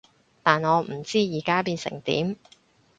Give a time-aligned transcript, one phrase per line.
[0.41, 2.35] 但我唔知而家變成點